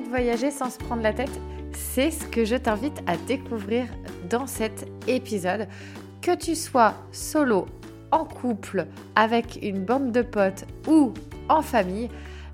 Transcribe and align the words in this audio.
de 0.00 0.08
voyager 0.08 0.50
sans 0.50 0.70
se 0.70 0.78
prendre 0.78 1.02
la 1.02 1.12
tête 1.12 1.30
C'est 1.72 2.10
ce 2.10 2.24
que 2.26 2.44
je 2.44 2.56
t'invite 2.56 3.02
à 3.06 3.16
découvrir 3.16 3.86
dans 4.28 4.46
cet 4.46 4.86
épisode. 5.06 5.68
Que 6.22 6.34
tu 6.34 6.54
sois 6.54 6.94
solo, 7.12 7.66
en 8.10 8.24
couple, 8.24 8.86
avec 9.14 9.58
une 9.62 9.84
bande 9.84 10.12
de 10.12 10.22
potes 10.22 10.64
ou 10.88 11.12
en 11.48 11.62
famille, 11.62 12.08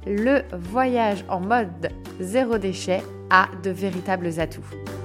le 0.07 0.43
voyage 0.52 1.25
en 1.29 1.41
mode 1.41 1.91
zéro 2.20 2.59
déchet 2.59 3.02
a 3.30 3.48
de 3.62 3.70
véritables 3.70 4.41
atouts. 4.41 5.02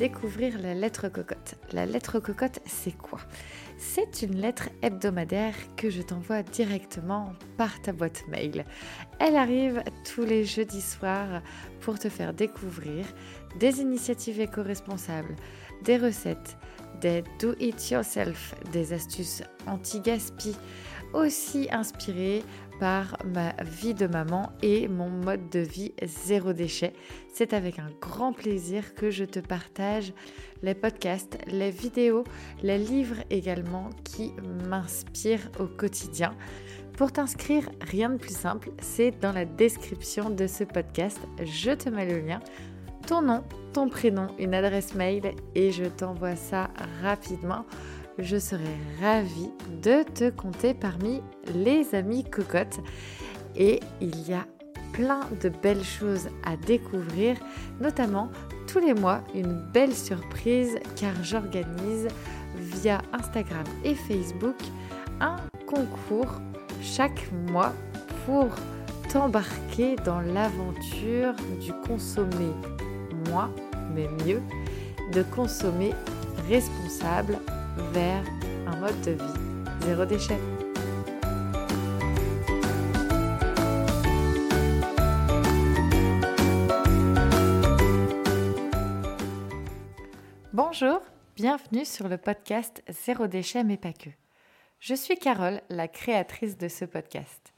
Découvrir 0.00 0.58
la 0.62 0.72
lettre 0.72 1.10
cocotte. 1.10 1.56
La 1.72 1.84
lettre 1.84 2.20
cocotte, 2.20 2.60
c'est 2.64 2.96
quoi? 2.96 3.18
C'est 3.76 4.22
une 4.22 4.40
lettre 4.40 4.70
hebdomadaire 4.80 5.54
que 5.76 5.90
je 5.90 6.00
t'envoie 6.00 6.42
directement 6.42 7.34
par 7.58 7.82
ta 7.82 7.92
boîte 7.92 8.26
mail. 8.26 8.64
Elle 9.18 9.36
arrive 9.36 9.82
tous 10.10 10.24
les 10.24 10.46
jeudis 10.46 10.80
soirs 10.80 11.42
pour 11.82 11.98
te 11.98 12.08
faire 12.08 12.32
découvrir 12.32 13.04
des 13.58 13.82
initiatives 13.82 14.40
éco-responsables, 14.40 15.36
des 15.84 15.98
recettes, 15.98 16.56
des 17.02 17.22
do-it-yourself, 17.38 18.54
des 18.72 18.94
astuces 18.94 19.42
anti-gaspi, 19.66 20.56
aussi 21.12 21.68
inspirées 21.70 22.42
par 22.80 23.18
ma 23.26 23.52
vie 23.62 23.92
de 23.92 24.06
maman 24.06 24.50
et 24.62 24.88
mon 24.88 25.10
mode 25.10 25.50
de 25.50 25.60
vie 25.60 25.92
zéro 26.02 26.54
déchet. 26.54 26.94
C'est 27.32 27.52
avec 27.52 27.78
un 27.78 27.90
grand 28.00 28.32
plaisir 28.32 28.94
que 28.94 29.10
je 29.10 29.24
te 29.24 29.38
partage 29.38 30.14
les 30.62 30.74
podcasts, 30.74 31.38
les 31.46 31.70
vidéos, 31.70 32.24
les 32.62 32.78
livres 32.78 33.22
également 33.28 33.90
qui 34.02 34.32
m'inspirent 34.66 35.50
au 35.60 35.66
quotidien. 35.66 36.34
Pour 36.96 37.12
t'inscrire, 37.12 37.68
rien 37.82 38.10
de 38.10 38.16
plus 38.16 38.34
simple, 38.34 38.72
c'est 38.80 39.12
dans 39.20 39.32
la 39.32 39.44
description 39.44 40.30
de 40.30 40.46
ce 40.46 40.64
podcast. 40.64 41.20
Je 41.44 41.72
te 41.72 41.90
mets 41.90 42.06
le 42.06 42.26
lien 42.26 42.40
ton 43.06 43.22
nom, 43.22 43.42
ton 43.72 43.88
prénom, 43.88 44.28
une 44.38 44.54
adresse 44.54 44.94
mail 44.94 45.34
et 45.54 45.72
je 45.72 45.84
t'envoie 45.84 46.36
ça 46.36 46.70
rapidement 47.02 47.64
je 48.22 48.38
serai 48.38 48.76
ravie 49.00 49.50
de 49.82 50.02
te 50.02 50.30
compter 50.30 50.74
parmi 50.74 51.22
les 51.54 51.94
amis 51.94 52.24
cocottes. 52.24 52.80
Et 53.56 53.80
il 54.00 54.28
y 54.28 54.32
a 54.32 54.46
plein 54.92 55.20
de 55.42 55.48
belles 55.48 55.84
choses 55.84 56.28
à 56.44 56.56
découvrir, 56.56 57.36
notamment 57.80 58.30
tous 58.66 58.78
les 58.78 58.94
mois 58.94 59.22
une 59.34 59.60
belle 59.72 59.94
surprise 59.94 60.78
car 60.96 61.12
j'organise 61.22 62.08
via 62.56 63.00
Instagram 63.12 63.64
et 63.84 63.94
Facebook 63.94 64.56
un 65.20 65.36
concours 65.66 66.32
chaque 66.82 67.30
mois 67.50 67.72
pour 68.26 68.48
t'embarquer 69.12 69.96
dans 70.04 70.20
l'aventure 70.20 71.34
du 71.60 71.72
consommer 71.86 72.52
moins 73.28 73.50
mais 73.94 74.08
mieux, 74.24 74.42
de 75.12 75.22
consommer 75.22 75.92
responsable 76.48 77.38
vers 77.92 78.24
un 78.66 78.76
mode 78.76 79.00
de 79.02 79.12
vie 79.12 79.40
zéro 79.82 80.04
déchet. 80.04 80.38
Bonjour, 90.52 91.00
bienvenue 91.36 91.84
sur 91.84 92.08
le 92.08 92.18
podcast 92.18 92.82
Zéro 92.88 93.26
déchet 93.26 93.64
mais 93.64 93.76
pas 93.76 93.92
que. 93.92 94.10
Je 94.78 94.94
suis 94.94 95.16
Carole, 95.16 95.60
la 95.68 95.88
créatrice 95.88 96.56
de 96.56 96.68
ce 96.68 96.84
podcast. 96.84 97.52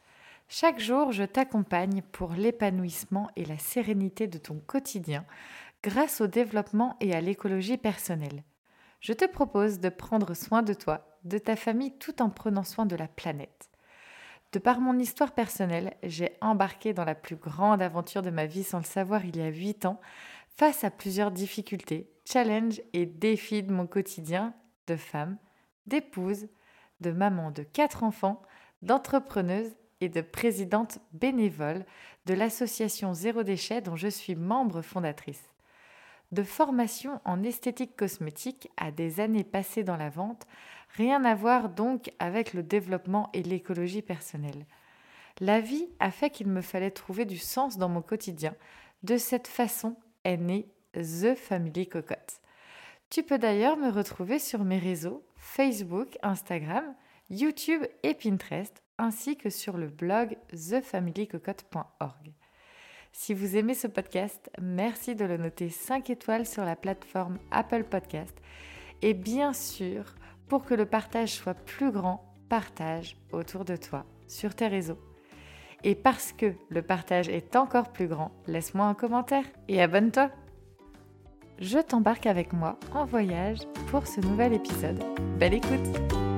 Chaque 0.49 0.81
jour, 0.81 1.13
je 1.13 1.25
t'accompagne 1.25 2.03
pour 2.13 2.33
l'épanouissement 2.33 3.31
et 3.37 3.45
la 3.45 3.59
sérénité 3.59 4.27
de 4.27 4.39
ton 4.39 4.61
quotidien 4.67 5.25
grâce 5.83 6.21
au 6.21 6.27
développement 6.27 6.97
et 7.01 7.15
à 7.15 7.21
l'écologie 7.21 7.79
personnelle 7.79 8.43
je 9.03 9.13
te 9.13 9.27
propose 9.27 9.81
de 9.81 9.89
prendre 9.89 10.33
soin 10.33 10.63
de 10.63 10.73
toi, 10.73 11.07
de 11.25 11.37
ta 11.37 11.57
famille, 11.57 11.99
tout 11.99 12.23
en 12.23 12.31
prenant 12.31 12.63
soin 12.63 12.87
de 12.87 12.97
la 12.97 13.09
planète. 13.09 13.69
De 14.53 14.59
par 14.59 14.81
mon 14.81 14.99
histoire 14.99 15.33
personnelle, 15.33 15.95
j'ai 16.03 16.37
embarqué 16.41 16.95
dans 16.95 17.05
la 17.05 17.17
plus 17.17 17.37
grande 17.37 17.83
aventure 17.83 18.23
de 18.23 18.31
ma 18.31 18.47
vie 18.47 18.63
sans 18.63 18.79
le 18.79 18.85
savoir 18.85 19.25
il 19.25 19.37
y 19.37 19.43
a 19.43 19.49
8 19.49 19.87
ans, 19.87 20.01
face 20.57 20.85
à 20.85 20.91
plusieurs 20.91 21.33
difficultés, 21.33 22.11
challenges 22.25 22.81
et 22.93 23.07
défis 23.07 23.63
de 23.63 23.73
mon 23.73 23.87
quotidien 23.87 24.55
de 24.87 24.97
femme, 24.97 25.37
d'épouse, 25.87 26.49
de 27.01 27.11
maman 27.11 27.51
de 27.51 27.65
quatre 27.65 28.05
enfants, 28.05 28.43
d'entrepreneuse 28.83 29.75
et 30.01 30.09
de 30.09 30.21
présidente 30.21 30.99
bénévole 31.13 31.85
de 32.27 32.35
l'association 32.35 33.15
Zéro 33.15 33.43
Déchet 33.43 33.81
dont 33.81 33.97
je 33.97 34.09
suis 34.09 34.37
membre 34.37 34.83
fondatrice 34.83 35.52
de 36.33 36.43
formation 36.43 37.21
en 37.25 37.43
esthétique 37.43 37.97
cosmétique 37.97 38.71
à 38.77 38.91
des 38.91 39.21
années 39.21 39.45
passées 39.45 39.85
dans 39.85 39.97
la 39.97 40.11
vente, 40.11 40.47
rien 40.97 41.25
à 41.25 41.35
voir 41.35 41.69
donc 41.69 42.11
avec 42.19 42.55
le 42.55 42.63
développement 42.63 43.31
et 43.33 43.43
l'écologie 43.43 44.03
personnelle. 44.03 44.67
La 45.41 45.61
vie 45.61 45.89
a 46.01 46.11
fait 46.11 46.31
qu'il 46.31 46.49
me 46.49 46.61
fallait 46.61 46.91
trouver 46.91 47.25
du 47.25 47.39
sens 47.39 47.79
dans 47.79 47.89
mon 47.89 48.03
quotidien. 48.03 48.55
De 49.03 49.17
cette 49.17 49.49
façon 49.49 49.97
est 50.25 50.37
née 50.37 50.69
The 50.95 51.35
Family 51.35 51.87
Cocotte. 51.87 52.41
Tu 53.11 53.23
peux 53.23 53.39
d'ailleurs 53.39 53.77
me 53.77 53.91
retrouver 53.91 54.39
sur 54.39 54.65
mes 54.65 54.79
réseaux 54.79 55.25
Facebook, 55.37 56.17
Instagram, 56.23 56.95
YouTube 57.31 57.83
et 58.03 58.15
Pinterest, 58.15 58.83
ainsi 58.99 59.37
que 59.37 59.51
sur 59.51 59.77
le 59.77 59.89
blog 59.89 60.37
thefamilycocotte.org. 60.51 62.33
Si 63.13 63.35
vous 63.35 63.57
aimez 63.57 63.75
ce 63.75 63.87
podcast, 63.87 64.51
merci 64.61 65.15
de 65.15 65.25
le 65.25 65.37
noter 65.37 65.69
5 65.69 66.09
étoiles 66.11 66.47
sur 66.47 66.65
la 66.65 66.77
plateforme 66.77 67.39
Apple 67.51 67.85
Podcast. 67.85 68.35
Et 69.03 69.13
bien 69.15 69.53
sûr, 69.53 70.05
pour 70.49 70.65
que 70.65 70.75
le 70.75 70.87
partage 70.87 71.33
soit 71.33 71.55
plus 71.55 71.93
grand, 71.93 72.35
partage 72.49 73.17
autour 73.31 73.65
de 73.65 73.77
toi, 73.77 74.07
sur 74.27 74.55
tes 74.55 74.67
réseaux. 74.67 74.99
Et 75.85 75.95
parce 75.95 76.33
que 76.33 76.55
le 76.71 76.83
partage 76.83 77.29
est 77.29 77.55
encore 77.55 77.93
plus 77.93 78.09
grand, 78.09 78.33
laisse-moi 78.47 78.87
un 78.87 78.95
commentaire 78.95 79.45
et 79.69 79.83
abonne-toi. 79.83 80.31
Je 81.59 81.79
t'embarque 81.79 82.27
avec 82.27 82.53
moi 82.53 82.79
en 82.93 83.05
voyage 83.05 83.59
pour 83.89 84.07
ce 84.07 84.21
nouvel 84.21 84.55
épisode. 84.55 85.03
Belle 85.39 85.55
écoute 85.55 86.32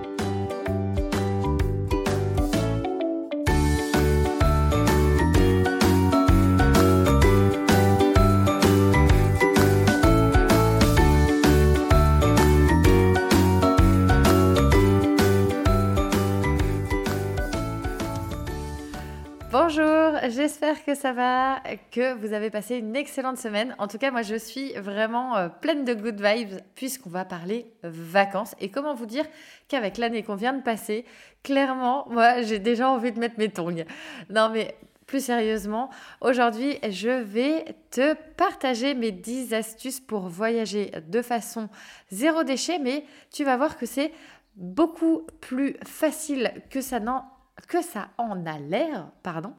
Bonjour, 19.56 20.18
j'espère 20.30 20.84
que 20.84 20.96
ça 20.96 21.12
va, 21.12 21.62
que 21.92 22.14
vous 22.14 22.32
avez 22.32 22.50
passé 22.50 22.74
une 22.74 22.96
excellente 22.96 23.38
semaine. 23.38 23.76
En 23.78 23.86
tout 23.86 23.98
cas, 23.98 24.10
moi, 24.10 24.22
je 24.22 24.34
suis 24.34 24.72
vraiment 24.72 25.36
euh, 25.36 25.48
pleine 25.48 25.84
de 25.84 25.94
good 25.94 26.20
vibes 26.20 26.58
puisqu'on 26.74 27.10
va 27.10 27.24
parler 27.24 27.70
vacances. 27.84 28.56
Et 28.58 28.68
comment 28.68 28.94
vous 28.94 29.06
dire 29.06 29.24
qu'avec 29.68 29.96
l'année 29.96 30.24
qu'on 30.24 30.34
vient 30.34 30.54
de 30.54 30.60
passer, 30.60 31.04
clairement, 31.44 32.04
moi, 32.10 32.42
j'ai 32.42 32.58
déjà 32.58 32.90
envie 32.90 33.12
de 33.12 33.20
mettre 33.20 33.38
mes 33.38 33.48
tongs. 33.48 33.84
Non, 34.28 34.50
mais 34.52 34.74
plus 35.06 35.24
sérieusement, 35.24 35.88
aujourd'hui, 36.20 36.76
je 36.90 37.22
vais 37.22 37.76
te 37.92 38.14
partager 38.36 38.94
mes 38.94 39.12
10 39.12 39.54
astuces 39.54 40.00
pour 40.00 40.22
voyager 40.22 40.90
de 41.06 41.22
façon 41.22 41.68
zéro 42.10 42.42
déchet, 42.42 42.80
mais 42.80 43.04
tu 43.32 43.44
vas 43.44 43.56
voir 43.56 43.78
que 43.78 43.86
c'est 43.86 44.10
beaucoup 44.56 45.28
plus 45.40 45.76
facile 45.84 46.54
que 46.70 46.80
ça 46.80 46.98
n'en 46.98 47.22
que 47.68 47.82
ça 47.82 48.08
en 48.18 48.46
a 48.46 48.58
l'air, 48.58 49.10
pardon, 49.22 49.54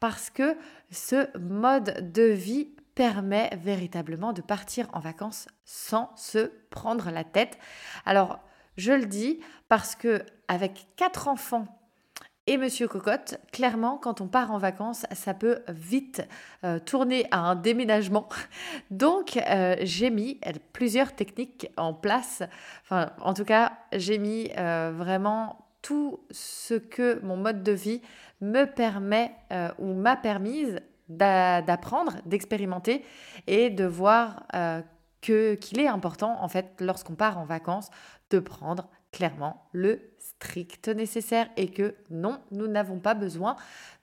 parce 0.00 0.30
que 0.30 0.56
ce 0.90 1.36
mode 1.38 2.12
de 2.12 2.22
vie 2.22 2.68
permet 2.94 3.50
véritablement 3.56 4.32
de 4.32 4.42
partir 4.42 4.88
en 4.92 5.00
vacances 5.00 5.48
sans 5.64 6.10
se 6.16 6.50
prendre 6.70 7.10
la 7.10 7.24
tête. 7.24 7.58
Alors, 8.04 8.40
je 8.76 8.92
le 8.92 9.06
dis 9.06 9.40
parce 9.68 9.94
que 9.94 10.22
avec 10.48 10.86
quatre 10.96 11.28
enfants 11.28 11.66
et 12.48 12.58
Monsieur 12.58 12.86
Cocotte, 12.86 13.38
clairement, 13.52 13.98
quand 13.98 14.20
on 14.20 14.28
part 14.28 14.52
en 14.52 14.58
vacances, 14.58 15.04
ça 15.12 15.34
peut 15.34 15.62
vite 15.68 16.22
euh, 16.62 16.78
tourner 16.78 17.26
à 17.32 17.40
un 17.40 17.56
déménagement. 17.56 18.28
Donc, 18.92 19.36
euh, 19.36 19.74
j'ai 19.80 20.10
mis 20.10 20.40
plusieurs 20.72 21.12
techniques 21.12 21.68
en 21.76 21.92
place. 21.92 22.44
Enfin, 22.84 23.10
en 23.20 23.34
tout 23.34 23.44
cas, 23.44 23.72
j'ai 23.92 24.18
mis 24.18 24.50
euh, 24.58 24.92
vraiment 24.94 25.65
tout 25.86 26.18
ce 26.32 26.74
que 26.74 27.20
mon 27.22 27.36
mode 27.36 27.62
de 27.62 27.70
vie 27.70 28.02
me 28.40 28.64
permet 28.64 29.32
euh, 29.52 29.70
ou 29.78 29.94
m'a 29.94 30.16
permise 30.16 30.80
d'apprendre, 31.08 32.16
d'expérimenter 32.26 33.04
et 33.46 33.70
de 33.70 33.84
voir 33.84 34.42
euh, 34.56 34.82
qu'il 35.20 35.78
est 35.78 35.86
important 35.86 36.42
en 36.42 36.48
fait 36.48 36.74
lorsqu'on 36.80 37.14
part 37.14 37.38
en 37.38 37.44
vacances 37.44 37.90
de 38.30 38.40
prendre 38.40 38.88
clairement 39.12 39.68
le 39.70 40.10
strict 40.18 40.88
nécessaire 40.88 41.48
et 41.56 41.70
que 41.70 41.94
non, 42.10 42.40
nous 42.50 42.66
n'avons 42.66 42.98
pas 42.98 43.14
besoin 43.14 43.54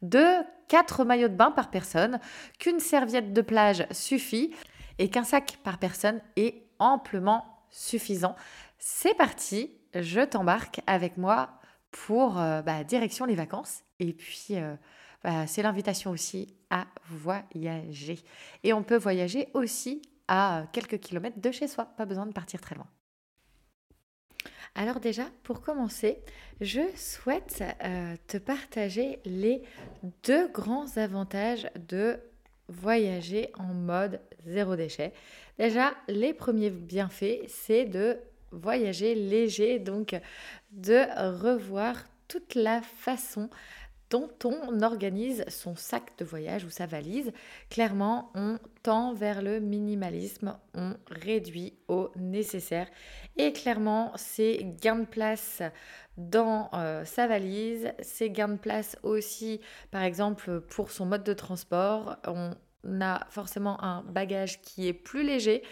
de 0.01 0.23
4 0.69 1.03
maillots 1.03 1.27
de 1.27 1.35
bain 1.35 1.51
par 1.51 1.69
personne, 1.69 2.21
qu'une 2.59 2.79
serviette 2.79 3.33
de 3.33 3.41
plage 3.41 3.85
suffit 3.91 4.55
et 4.99 5.09
qu'un 5.09 5.25
sac 5.25 5.59
par 5.65 5.79
personne 5.79 6.21
est 6.37 6.63
amplement 6.79 7.43
suffisant. 7.69 8.37
C'est 8.79 9.15
parti, 9.15 9.69
je 9.93 10.21
t'embarque 10.21 10.79
avec 10.87 11.17
moi 11.17 11.59
pour 11.93 12.39
euh, 12.39 12.61
bah, 12.61 12.83
direction 12.83 13.25
les 13.25 13.35
vacances. 13.35 13.83
Et 13.99 14.13
puis, 14.13 14.47
euh, 14.51 14.75
bah, 15.23 15.47
c'est 15.47 15.61
l'invitation 15.61 16.11
aussi 16.11 16.53
à 16.69 16.87
voyager. 17.07 18.19
Et 18.63 18.73
on 18.73 18.83
peut 18.83 18.97
voyager 18.97 19.47
aussi 19.53 20.01
à 20.27 20.65
quelques 20.73 20.99
kilomètres 20.99 21.39
de 21.39 21.51
chez 21.51 21.67
soi, 21.67 21.85
pas 21.85 22.05
besoin 22.05 22.25
de 22.25 22.33
partir 22.33 22.59
très 22.59 22.75
loin. 22.75 22.87
Alors 24.75 24.99
déjà, 24.99 25.25
pour 25.43 25.61
commencer, 25.61 26.17
je 26.59 26.81
souhaite 26.95 27.63
euh, 27.83 28.15
te 28.27 28.37
partager 28.37 29.19
les 29.23 29.61
deux 30.23 30.47
grands 30.47 30.97
avantages 30.97 31.69
de 31.87 32.19
voyager 32.69 33.51
en 33.59 33.73
mode 33.73 34.19
zéro 34.47 34.75
déchet. 34.75 35.13
Déjà, 35.59 35.93
les 36.07 36.33
premiers 36.33 36.71
bienfaits, 36.71 37.41
c'est 37.47 37.85
de 37.85 38.17
voyager 38.51 39.15
léger, 39.15 39.79
donc 39.79 40.15
de 40.73 41.05
revoir 41.41 41.95
toute 42.27 42.55
la 42.55 42.81
façon 42.81 43.49
dont 44.09 44.29
on 44.43 44.81
organise 44.83 45.43
son 45.47 45.75
sac 45.75 46.15
de 46.19 46.25
voyage 46.25 46.65
ou 46.65 46.69
sa 46.69 46.85
valise. 46.85 47.31
Clairement, 47.71 48.31
on 48.35 48.59
tend 48.83 49.13
vers 49.13 49.41
le 49.41 49.59
minimalisme, 49.59 50.55
on 50.75 50.93
réduit 51.09 51.73
au 51.87 52.11
nécessaire. 52.15 52.87
Et 53.37 53.53
clairement, 53.53 54.11
c'est 54.15 54.59
gain 54.79 54.97
de 54.97 55.05
place 55.05 55.63
dans 56.17 56.69
euh, 56.75 57.05
sa 57.05 57.25
valise, 57.25 57.91
c'est 58.01 58.29
gain 58.29 58.49
de 58.49 58.57
place 58.57 58.97
aussi, 59.01 59.61
par 59.89 60.03
exemple, 60.03 60.61
pour 60.61 60.91
son 60.91 61.07
mode 61.07 61.23
de 61.23 61.33
transport. 61.33 62.17
On 62.27 62.51
a 63.01 63.25
forcément 63.31 63.83
un 63.83 64.03
bagage 64.03 64.61
qui 64.61 64.87
est 64.87 64.93
plus 64.93 65.23
léger, 65.23 65.63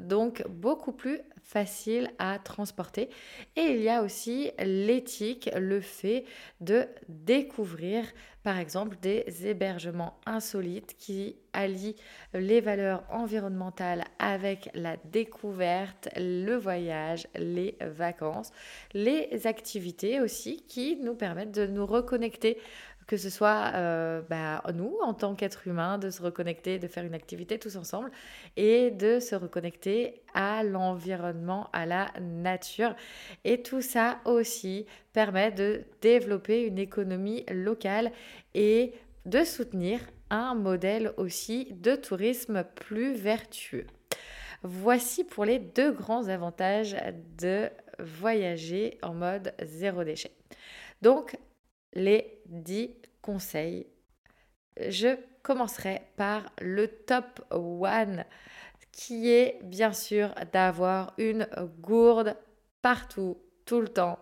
donc 0.00 0.42
beaucoup 0.48 0.92
plus 0.92 1.20
facile 1.50 2.10
à 2.18 2.38
transporter. 2.38 3.10
Et 3.56 3.62
il 3.62 3.82
y 3.82 3.88
a 3.88 4.02
aussi 4.02 4.52
l'éthique, 4.60 5.50
le 5.56 5.80
fait 5.80 6.24
de 6.60 6.86
découvrir 7.08 8.04
par 8.44 8.58
exemple 8.58 8.96
des 9.02 9.24
hébergements 9.44 10.18
insolites 10.26 10.96
qui 10.96 11.36
allient 11.52 11.96
les 12.32 12.60
valeurs 12.60 13.02
environnementales 13.10 14.04
avec 14.18 14.70
la 14.74 14.96
découverte, 15.04 16.08
le 16.16 16.54
voyage, 16.54 17.26
les 17.34 17.76
vacances, 17.80 18.52
les 18.94 19.46
activités 19.46 20.20
aussi 20.20 20.64
qui 20.68 20.96
nous 20.96 21.14
permettent 21.14 21.54
de 21.54 21.66
nous 21.66 21.84
reconnecter 21.84 22.58
que 23.10 23.16
ce 23.16 23.28
soit 23.28 23.72
euh, 23.74 24.22
bah, 24.30 24.62
nous, 24.72 24.96
en 25.02 25.14
tant 25.14 25.34
qu'êtres 25.34 25.66
humains, 25.66 25.98
de 25.98 26.10
se 26.10 26.22
reconnecter, 26.22 26.78
de 26.78 26.86
faire 26.86 27.02
une 27.04 27.14
activité 27.14 27.58
tous 27.58 27.74
ensemble 27.74 28.12
et 28.56 28.92
de 28.92 29.18
se 29.18 29.34
reconnecter 29.34 30.22
à 30.32 30.62
l'environnement, 30.62 31.68
à 31.72 31.86
la 31.86 32.06
nature. 32.20 32.94
Et 33.42 33.62
tout 33.62 33.82
ça 33.82 34.20
aussi 34.26 34.86
permet 35.12 35.50
de 35.50 35.82
développer 36.00 36.62
une 36.62 36.78
économie 36.78 37.44
locale 37.50 38.12
et 38.54 38.92
de 39.26 39.42
soutenir 39.42 39.98
un 40.30 40.54
modèle 40.54 41.12
aussi 41.16 41.66
de 41.72 41.96
tourisme 41.96 42.62
plus 42.76 43.14
vertueux. 43.14 43.88
Voici 44.62 45.24
pour 45.24 45.44
les 45.44 45.58
deux 45.58 45.90
grands 45.90 46.28
avantages 46.28 46.96
de 47.40 47.70
voyager 47.98 48.98
en 49.02 49.14
mode 49.14 49.52
zéro 49.64 50.04
déchet. 50.04 50.30
Donc, 51.02 51.36
les 51.92 52.40
10 52.46 52.90
conseils. 53.22 53.86
Je 54.76 55.16
commencerai 55.42 56.02
par 56.16 56.52
le 56.60 56.88
top 56.88 57.40
one 57.50 58.24
qui 58.92 59.30
est 59.30 59.60
bien 59.62 59.92
sûr 59.92 60.34
d'avoir 60.52 61.14
une 61.18 61.48
gourde 61.80 62.36
partout, 62.82 63.38
tout 63.64 63.80
le 63.80 63.88
temps 63.88 64.18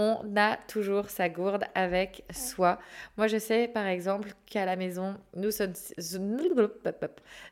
on 0.00 0.36
a 0.36 0.56
toujours 0.68 1.10
sa 1.10 1.28
gourde 1.28 1.64
avec 1.74 2.22
soi. 2.30 2.78
Moi, 3.16 3.26
je 3.26 3.36
sais 3.36 3.66
par 3.66 3.84
exemple 3.86 4.30
qu'à 4.46 4.64
la 4.64 4.76
maison, 4.76 5.16
nous 5.34 5.50
sommes, 5.50 5.72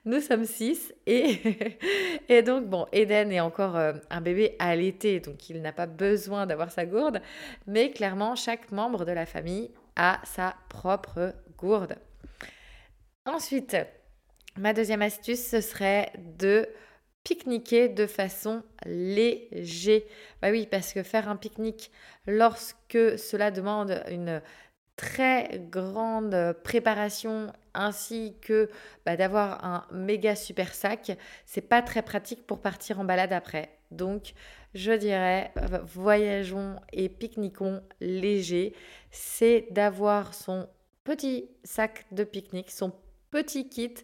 nous 0.04 0.20
sommes 0.20 0.44
six 0.44 0.94
et, 1.06 1.40
et 2.28 2.42
donc, 2.42 2.66
bon, 2.66 2.86
Eden 2.92 3.32
est 3.32 3.40
encore 3.40 3.76
euh, 3.76 3.94
un 4.10 4.20
bébé 4.20 4.54
à 4.60 4.76
l'été, 4.76 5.18
donc 5.18 5.50
il 5.50 5.60
n'a 5.60 5.72
pas 5.72 5.86
besoin 5.86 6.46
d'avoir 6.46 6.70
sa 6.70 6.86
gourde, 6.86 7.20
mais 7.66 7.90
clairement, 7.90 8.36
chaque 8.36 8.70
membre 8.70 9.04
de 9.04 9.12
la 9.12 9.26
famille 9.26 9.72
a 9.96 10.20
sa 10.22 10.54
propre 10.68 11.34
gourde. 11.58 11.96
Ensuite, 13.24 13.76
ma 14.56 14.72
deuxième 14.72 15.02
astuce, 15.02 15.44
ce 15.44 15.60
serait 15.60 16.12
de 16.38 16.68
pique-niquer 17.26 17.88
de 17.88 18.06
façon 18.06 18.62
légère. 18.84 20.02
Bah 20.40 20.52
oui, 20.52 20.68
parce 20.70 20.92
que 20.92 21.02
faire 21.02 21.28
un 21.28 21.34
pique-nique 21.34 21.90
lorsque 22.28 23.18
cela 23.18 23.50
demande 23.50 24.00
une 24.08 24.40
très 24.94 25.60
grande 25.68 26.54
préparation 26.62 27.52
ainsi 27.74 28.36
que 28.40 28.70
bah, 29.04 29.16
d'avoir 29.16 29.64
un 29.64 29.86
méga 29.90 30.36
super 30.36 30.72
sac, 30.72 31.18
c'est 31.46 31.68
pas 31.68 31.82
très 31.82 32.02
pratique 32.02 32.46
pour 32.46 32.60
partir 32.60 33.00
en 33.00 33.04
balade 33.04 33.32
après. 33.32 33.70
Donc, 33.90 34.34
je 34.74 34.92
dirais, 34.92 35.50
voyageons 35.82 36.76
et 36.92 37.08
pique-niquons 37.08 37.82
léger. 38.00 38.72
C'est 39.10 39.66
d'avoir 39.72 40.32
son 40.32 40.68
petit 41.02 41.50
sac 41.64 42.06
de 42.12 42.22
pique-nique, 42.22 42.70
son 42.70 42.92
petit 43.32 43.68
kit 43.68 43.94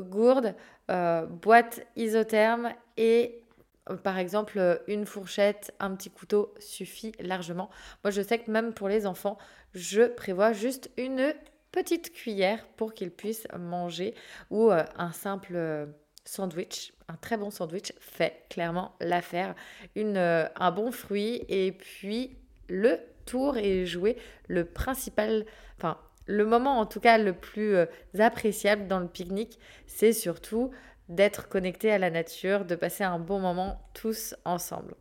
gourde, 0.00 0.54
euh, 0.90 1.26
boîte 1.26 1.86
isotherme 1.96 2.72
et 2.96 3.42
euh, 3.90 3.96
par 3.96 4.18
exemple 4.18 4.82
une 4.86 5.06
fourchette, 5.06 5.74
un 5.80 5.94
petit 5.94 6.10
couteau 6.10 6.54
suffit 6.58 7.12
largement. 7.20 7.70
Moi 8.02 8.10
je 8.10 8.22
sais 8.22 8.38
que 8.38 8.50
même 8.50 8.72
pour 8.72 8.88
les 8.88 9.06
enfants, 9.06 9.38
je 9.74 10.02
prévois 10.02 10.52
juste 10.52 10.90
une 10.96 11.34
petite 11.72 12.12
cuillère 12.12 12.66
pour 12.76 12.94
qu'ils 12.94 13.10
puissent 13.10 13.48
manger 13.58 14.14
ou 14.50 14.70
euh, 14.70 14.84
un 14.96 15.12
simple 15.12 15.88
sandwich, 16.24 16.92
un 17.08 17.16
très 17.16 17.36
bon 17.36 17.50
sandwich 17.50 17.92
fait 17.98 18.46
clairement 18.48 18.94
l'affaire. 19.00 19.54
un 19.96 20.70
bon 20.70 20.90
fruit 20.90 21.44
et 21.48 21.72
puis 21.72 22.36
le 22.68 22.98
tour 23.26 23.56
est 23.56 23.86
joué. 23.86 24.16
Le 24.48 24.64
principal, 24.64 25.44
enfin 25.76 25.98
le 26.26 26.44
moment 26.44 26.78
en 26.78 26.86
tout 26.86 27.00
cas 27.00 27.18
le 27.18 27.32
plus 27.32 27.76
euh, 27.76 27.86
appréciable 28.18 28.86
dans 28.86 29.00
le 29.00 29.08
pique-nique, 29.08 29.58
c'est 29.86 30.12
surtout 30.12 30.70
d'être 31.08 31.48
connecté 31.48 31.90
à 31.90 31.98
la 31.98 32.10
nature, 32.10 32.64
de 32.64 32.74
passer 32.74 33.04
un 33.04 33.18
bon 33.18 33.38
moment 33.38 33.80
tous 33.92 34.34
ensemble. 34.44 34.94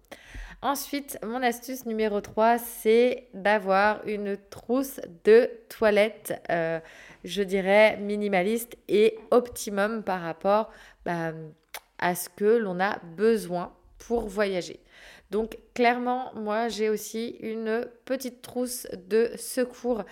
Ensuite, 0.61 1.17
mon 1.25 1.43
astuce 1.43 1.85
numéro 1.85 2.21
3, 2.21 2.57
c'est 2.57 3.27
d'avoir 3.33 4.05
une 4.07 4.37
trousse 4.49 5.01
de 5.25 5.49
toilette, 5.67 6.41
euh, 6.49 6.79
je 7.25 7.43
dirais 7.43 7.97
minimaliste 7.97 8.77
et 8.87 9.17
optimum 9.31 10.03
par 10.03 10.21
rapport 10.21 10.71
bah, 11.05 11.33
à 11.99 12.15
ce 12.15 12.29
que 12.29 12.45
l'on 12.45 12.79
a 12.79 12.99
besoin 13.17 13.73
pour 13.97 14.27
voyager. 14.27 14.79
Donc 15.31 15.57
clairement, 15.73 16.31
moi 16.35 16.67
j'ai 16.67 16.89
aussi 16.89 17.37
une 17.41 17.87
petite 18.05 18.41
trousse 18.41 18.87
de 19.09 19.31
secours 19.35 20.03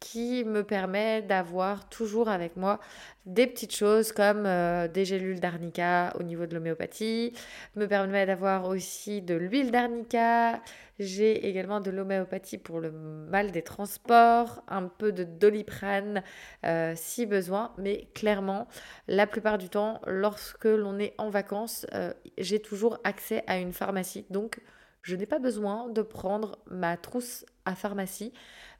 qui 0.00 0.44
me 0.44 0.64
permet 0.64 1.20
d'avoir 1.20 1.88
toujours 1.90 2.28
avec 2.30 2.56
moi 2.56 2.80
des 3.26 3.46
petites 3.46 3.76
choses 3.76 4.12
comme 4.12 4.46
euh, 4.46 4.88
des 4.88 5.04
gélules 5.04 5.40
d'arnica 5.40 6.14
au 6.18 6.22
niveau 6.22 6.46
de 6.46 6.54
l'homéopathie, 6.54 7.34
me 7.76 7.86
permet 7.86 8.24
d'avoir 8.24 8.66
aussi 8.66 9.20
de 9.20 9.34
l'huile 9.34 9.70
d'arnica, 9.70 10.62
j'ai 10.98 11.46
également 11.48 11.80
de 11.80 11.90
l'homéopathie 11.90 12.58
pour 12.58 12.80
le 12.80 12.90
mal 12.90 13.52
des 13.52 13.62
transports, 13.62 14.62
un 14.68 14.88
peu 14.88 15.12
de 15.12 15.24
doliprane 15.24 16.22
euh, 16.64 16.94
si 16.96 17.26
besoin, 17.26 17.72
mais 17.76 18.08
clairement, 18.14 18.68
la 19.06 19.26
plupart 19.26 19.58
du 19.58 19.68
temps, 19.68 20.00
lorsque 20.06 20.64
l'on 20.64 20.98
est 20.98 21.14
en 21.18 21.28
vacances, 21.28 21.86
euh, 21.94 22.12
j'ai 22.38 22.60
toujours 22.60 22.98
accès 23.04 23.44
à 23.46 23.58
une 23.58 23.72
pharmacie, 23.72 24.24
donc 24.30 24.60
je 25.02 25.16
n'ai 25.16 25.26
pas 25.26 25.38
besoin 25.38 25.88
de 25.88 26.02
prendre 26.02 26.58
ma 26.70 26.96
trousse 26.96 27.46
à 27.64 27.74
pharmacie. 27.74 28.32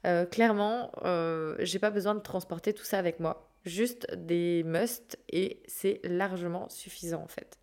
Euh, 0.05 0.25
clairement, 0.25 0.91
euh, 1.03 1.55
j'ai 1.59 1.79
pas 1.79 1.91
besoin 1.91 2.15
de 2.15 2.21
transporter 2.21 2.73
tout 2.73 2.83
ça 2.83 2.97
avec 2.97 3.19
moi. 3.19 3.51
Juste 3.65 4.11
des 4.15 4.63
musts 4.65 5.19
et 5.29 5.61
c'est 5.67 6.01
largement 6.03 6.67
suffisant 6.69 7.21
en 7.21 7.27
fait. 7.27 7.59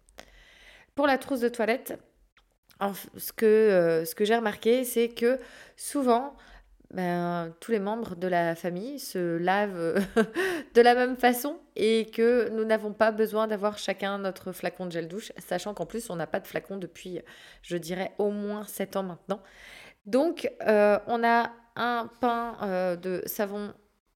Pour 0.94 1.06
la 1.06 1.18
trousse 1.18 1.40
de 1.40 1.48
toilette, 1.48 1.98
ce 3.16 3.32
que, 3.32 3.44
euh, 3.44 4.04
que 4.16 4.24
j'ai 4.24 4.36
remarqué, 4.36 4.84
c'est 4.84 5.08
que 5.08 5.40
souvent, 5.76 6.36
ben, 6.92 7.52
tous 7.60 7.72
les 7.72 7.80
membres 7.80 8.14
de 8.14 8.28
la 8.28 8.54
famille 8.54 9.00
se 9.00 9.36
lavent 9.36 9.96
de 10.74 10.80
la 10.80 10.94
même 10.94 11.16
façon 11.16 11.58
et 11.74 12.06
que 12.06 12.48
nous 12.50 12.64
n'avons 12.64 12.92
pas 12.92 13.10
besoin 13.10 13.48
d'avoir 13.48 13.78
chacun 13.78 14.18
notre 14.18 14.52
flacon 14.52 14.86
de 14.86 14.92
gel 14.92 15.08
douche, 15.08 15.32
sachant 15.38 15.74
qu'en 15.74 15.86
plus 15.86 16.08
on 16.10 16.16
n'a 16.16 16.28
pas 16.28 16.38
de 16.38 16.46
flacon 16.46 16.76
depuis, 16.76 17.20
je 17.62 17.76
dirais, 17.76 18.12
au 18.18 18.30
moins 18.30 18.64
7 18.64 18.96
ans 18.96 19.02
maintenant. 19.02 19.42
Donc, 20.06 20.50
on 20.60 21.24
a 21.24 21.52
un 21.78 22.10
pain 22.20 22.56
euh, 22.62 22.96
de 22.96 23.22
savon 23.26 23.72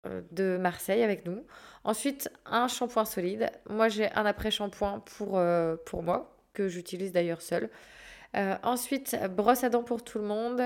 euh, 0.06 0.20
de 0.32 0.58
Marseille 0.58 1.02
avec 1.02 1.24
nous. 1.24 1.44
Ensuite, 1.84 2.30
un 2.44 2.68
shampoing 2.68 3.04
solide. 3.04 3.50
Moi, 3.70 3.88
j'ai 3.88 4.12
un 4.12 4.26
après-shampoing 4.26 5.00
pour, 5.00 5.40
pour 5.86 6.02
moi, 6.02 6.36
que 6.52 6.68
j'utilise 6.68 7.10
d'ailleurs 7.10 7.42
seul. 7.42 7.70
ensuite, 8.62 9.16
brosse 9.30 9.64
à 9.64 9.68
dents 9.68 9.82
pour 9.82 10.04
tout 10.04 10.18
le 10.18 10.24
monde. 10.24 10.62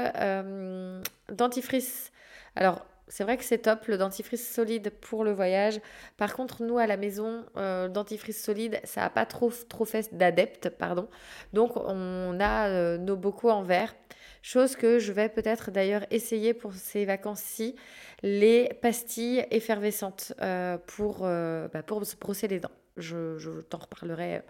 dentifrice. 1.30 2.12
Alors, 2.54 2.84
c'est 3.08 3.22
vrai 3.22 3.36
que 3.36 3.44
c'est 3.44 3.58
top, 3.58 3.86
le 3.86 3.98
dentifrice 3.98 4.52
solide 4.52 4.90
pour 4.90 5.22
le 5.22 5.32
voyage. 5.32 5.80
Par 6.16 6.34
contre, 6.34 6.62
nous, 6.62 6.78
à 6.78 6.86
la 6.86 6.96
maison, 6.96 7.44
euh, 7.56 7.88
dentifrice 7.88 8.42
solide, 8.42 8.80
ça 8.84 9.02
n'a 9.02 9.10
pas 9.10 9.26
trop, 9.26 9.52
trop 9.68 9.84
fait 9.84 10.14
d'adeptes, 10.14 10.70
pardon. 10.70 11.08
Donc, 11.52 11.76
on 11.76 12.40
a 12.40 12.68
euh, 12.68 12.98
nos 12.98 13.16
bocaux 13.16 13.50
en 13.50 13.62
verre. 13.62 13.94
Chose 14.42 14.76
que 14.76 14.98
je 14.98 15.12
vais 15.12 15.28
peut-être 15.28 15.70
d'ailleurs 15.70 16.04
essayer 16.10 16.52
pour 16.52 16.72
ces 16.75 17.04
vacances-ci, 17.04 17.76
les 18.22 18.70
pastilles 18.82 19.46
effervescentes 19.50 20.32
euh, 20.40 20.78
pour, 20.86 21.20
bah, 21.20 21.82
pour 21.84 22.04
se 22.04 22.16
brosser 22.16 22.48
les 22.48 22.60
dents. 22.60 22.70
Je, 22.96 23.38
je 23.38 23.50
t'en 23.60 23.78
reparlerai 23.78 24.42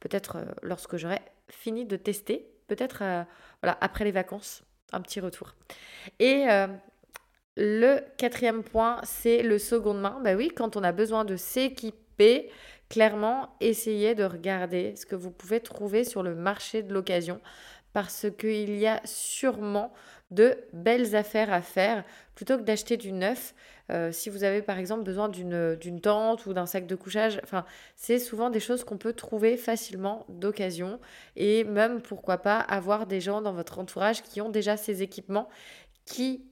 peut-être 0.00 0.38
lorsque 0.62 0.96
j'aurai 0.96 1.20
fini 1.48 1.84
de 1.84 1.96
tester, 1.96 2.48
peut-être 2.68 3.02
voilà, 3.62 3.76
après 3.80 4.04
les 4.04 4.12
vacances, 4.12 4.62
un 4.92 5.00
petit 5.00 5.20
retour. 5.20 5.54
Et 6.20 6.46
le 7.60 8.00
quatrième 8.16 8.62
point, 8.62 9.00
c'est 9.04 9.42
le 9.42 9.58
second 9.58 9.92
main. 9.92 10.18
Ben 10.24 10.34
oui, 10.34 10.48
quand 10.48 10.78
on 10.78 10.82
a 10.82 10.92
besoin 10.92 11.26
de 11.26 11.36
s'équiper, 11.36 12.50
clairement, 12.88 13.54
essayez 13.60 14.14
de 14.14 14.24
regarder 14.24 14.96
ce 14.96 15.04
que 15.04 15.14
vous 15.14 15.30
pouvez 15.30 15.60
trouver 15.60 16.04
sur 16.04 16.22
le 16.22 16.34
marché 16.34 16.82
de 16.82 16.94
l'occasion 16.94 17.38
parce 17.92 18.26
qu'il 18.38 18.78
y 18.78 18.86
a 18.86 19.02
sûrement 19.04 19.92
de 20.30 20.56
belles 20.72 21.14
affaires 21.16 21.52
à 21.52 21.60
faire 21.60 22.04
plutôt 22.34 22.56
que 22.56 22.62
d'acheter 22.62 22.96
du 22.96 23.12
neuf. 23.12 23.54
Euh, 23.90 24.10
si 24.10 24.30
vous 24.30 24.42
avez 24.44 24.62
par 24.62 24.78
exemple 24.78 25.02
besoin 25.02 25.28
d'une 25.28 26.00
tente 26.00 26.46
ou 26.46 26.54
d'un 26.54 26.64
sac 26.64 26.86
de 26.86 26.94
couchage, 26.94 27.40
enfin, 27.42 27.66
c'est 27.94 28.18
souvent 28.18 28.48
des 28.48 28.60
choses 28.60 28.84
qu'on 28.84 28.96
peut 28.96 29.12
trouver 29.12 29.58
facilement 29.58 30.24
d'occasion 30.30 30.98
et 31.36 31.64
même 31.64 32.00
pourquoi 32.00 32.38
pas 32.38 32.60
avoir 32.60 33.06
des 33.06 33.20
gens 33.20 33.42
dans 33.42 33.52
votre 33.52 33.78
entourage 33.78 34.22
qui 34.22 34.40
ont 34.40 34.48
déjà 34.48 34.78
ces 34.78 35.02
équipements 35.02 35.48
qui 36.06 36.44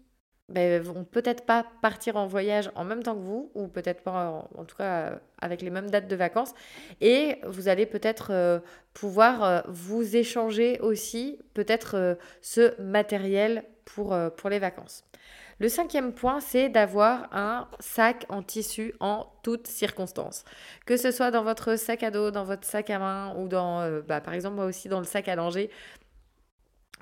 ben, 0.48 0.80
vont 0.80 1.04
peut-être 1.04 1.44
pas 1.44 1.66
partir 1.82 2.16
en 2.16 2.26
voyage 2.26 2.70
en 2.74 2.84
même 2.84 3.02
temps 3.02 3.14
que 3.14 3.20
vous, 3.20 3.50
ou 3.54 3.68
peut-être 3.68 4.02
pas 4.02 4.48
en, 4.56 4.64
tout 4.64 4.76
cas 4.76 4.84
euh, 4.84 5.16
avec 5.42 5.60
les 5.60 5.68
mêmes 5.68 5.90
dates 5.90 6.08
de 6.08 6.16
vacances. 6.16 6.54
Et 7.02 7.36
vous 7.46 7.68
allez 7.68 7.84
peut-être 7.84 8.28
euh, 8.30 8.58
pouvoir 8.94 9.44
euh, 9.44 9.60
vous 9.68 10.16
échanger 10.16 10.80
aussi 10.80 11.38
peut-être 11.52 12.18
ce 12.40 12.80
matériel 12.80 13.64
pour, 13.84 14.16
pour 14.36 14.48
les 14.48 14.58
vacances. 14.58 15.04
Le 15.60 15.68
cinquième 15.68 16.12
point, 16.12 16.40
c'est 16.40 16.68
d'avoir 16.68 17.28
un 17.32 17.68
sac 17.80 18.24
en 18.28 18.42
tissu 18.42 18.94
en 19.00 19.26
toutes 19.42 19.66
circonstances. 19.66 20.44
Que 20.86 20.96
ce 20.96 21.10
soit 21.10 21.30
dans 21.30 21.42
votre 21.42 21.76
sac 21.76 22.04
à 22.04 22.10
dos, 22.10 22.30
dans 22.30 22.44
votre 22.44 22.64
sac 22.64 22.90
à 22.90 22.98
main 22.98 23.34
ou 23.36 23.48
dans, 23.48 24.00
bah, 24.06 24.20
par 24.20 24.34
exemple, 24.34 24.54
moi 24.54 24.66
aussi 24.66 24.88
dans 24.88 25.00
le 25.00 25.04
sac 25.04 25.26
à 25.26 25.34
langer 25.34 25.68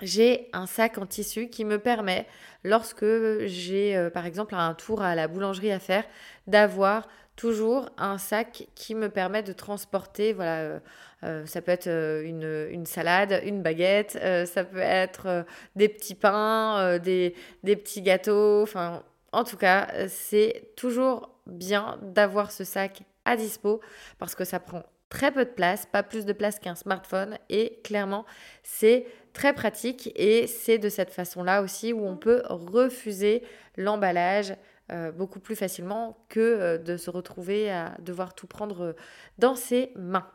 j'ai 0.03 0.49
un 0.53 0.67
sac 0.67 0.99
en 0.99 1.07
tissu 1.07 1.49
qui 1.49 1.65
me 1.65 1.79
permet, 1.79 2.27
lorsque 2.65 3.05
j'ai 3.47 3.97
euh, 3.97 4.11
par 4.11 4.27
exemple 4.27 4.55
un 4.55 4.75
tour 4.75 5.03
à 5.03 5.15
la 5.15 5.29
boulangerie 5.29 5.73
à 5.73 5.79
faire, 5.79 6.05
d'avoir 6.47 7.09
toujours 7.37 7.91
un 7.99 8.19
sac 8.19 8.67
qui 8.75 8.95
me 8.95 9.09
permet 9.09 9.43
de 9.43 9.53
transporter, 9.53 10.33
voilà, 10.33 10.59
euh, 10.61 10.79
euh, 11.25 11.47
ça 11.47 11.61
peut 11.61 11.73
être 11.73 11.89
une, 11.89 12.87
salade, 12.87 13.43
une 13.45 13.63
baguette, 13.63 14.19
ça 14.47 14.65
peut 14.65 14.79
être 14.79 15.45
des 15.75 15.89
petits 15.89 16.15
pains, 16.15 16.99
des, 16.99 17.35
des 17.63 17.77
petits 17.77 18.03
gâteaux, 18.03 18.63
enfin, 18.63 19.03
en 19.33 19.45
tout 19.45 19.57
cas, 19.57 19.89
c'est 20.09 20.71
toujours 20.77 21.31
bien 21.47 21.99
d'avoir 22.03 22.51
ce 22.53 22.65
sac 22.65 23.03
à 23.25 23.37
dispo 23.37 23.81
parce 24.19 24.35
que 24.35 24.45
ça 24.45 24.61
prend 24.61 24.83
très 25.09 25.33
peu 25.33 25.45
de 25.45 25.51
place, 25.51 25.87
pas 25.87 26.03
plus 26.03 26.25
de 26.25 26.33
place 26.33 26.59
qu'un 26.59 26.75
smartphone. 26.75 27.39
Et 27.49 27.81
clairement, 27.85 28.25
c'est 28.63 29.07
très 29.33 29.53
pratique. 29.53 30.11
Et 30.17 30.47
c'est 30.47 30.79
de 30.79 30.89
cette 30.89 31.11
façon-là 31.11 31.63
aussi 31.63 31.93
où 31.93 32.07
on 32.07 32.17
peut 32.17 32.43
refuser 32.49 33.43
l'emballage 33.77 34.55
euh, 34.93 35.11
beaucoup 35.11 35.41
plus 35.41 35.57
facilement 35.57 36.17
que 36.29 36.39
euh, 36.39 36.79
de 36.79 36.97
se 36.97 37.11
retrouver 37.11 37.69
à 37.73 37.97
devoir 37.99 38.37
tout 38.37 38.47
prendre 38.47 38.85
euh, 38.85 38.93
dans 39.37 39.57
ses 39.57 39.91
mains. 39.97 40.29